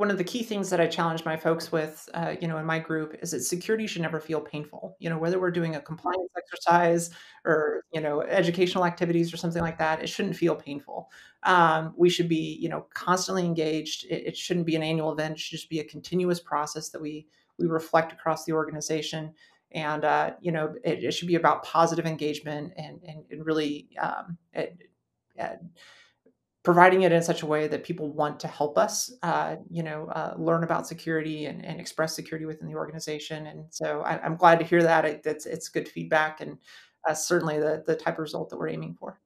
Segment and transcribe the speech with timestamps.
[0.00, 2.64] one of the key things that I challenge my folks with, uh, you know, in
[2.64, 4.96] my group is that security should never feel painful.
[4.98, 7.10] You know, whether we're doing a compliance exercise
[7.44, 11.10] or, you know, educational activities or something like that, it shouldn't feel painful.
[11.42, 14.06] Um, we should be, you know, constantly engaged.
[14.06, 15.32] It, it shouldn't be an annual event.
[15.32, 17.26] It should just be a continuous process that we
[17.58, 19.34] we reflect across the organization.
[19.72, 23.90] And uh, you know, it, it, should be about positive engagement and and, and really
[24.00, 24.78] um, it,
[26.62, 30.06] providing it in such a way that people want to help us, uh, you know,
[30.08, 33.46] uh, learn about security and, and, express security within the organization.
[33.46, 35.06] And so I, am glad to hear that.
[35.06, 36.58] It, it's, it's good feedback and
[37.08, 39.18] uh, certainly the, the type of result that we're aiming for.